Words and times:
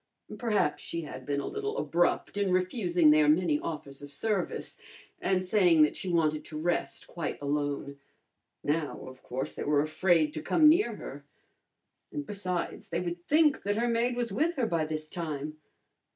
Perhaps 0.39 0.81
she 0.81 1.01
had 1.01 1.27
been 1.27 1.39
a 1.39 1.45
little 1.45 1.77
abrupt 1.77 2.35
in 2.35 2.51
refusing 2.51 3.11
their 3.11 3.29
many 3.29 3.59
offers 3.59 4.01
of 4.01 4.09
service 4.09 4.75
and 5.21 5.45
saying 5.45 5.83
that 5.83 5.95
she 5.95 6.09
wanted 6.09 6.43
to 6.45 6.57
rest 6.57 7.05
quite 7.05 7.39
alone. 7.39 7.99
Now, 8.63 9.05
of 9.05 9.21
course, 9.21 9.53
they 9.53 9.63
were 9.63 9.79
afraid 9.81 10.33
to 10.33 10.41
come 10.41 10.67
near 10.67 10.95
her. 10.95 11.23
And, 12.11 12.25
besides, 12.25 12.87
they 12.87 12.99
would 12.99 13.23
think 13.27 13.61
that 13.61 13.77
her 13.77 13.87
maid 13.87 14.15
was 14.15 14.31
with 14.31 14.55
her 14.55 14.65
by 14.65 14.85
this 14.85 15.07
time. 15.07 15.59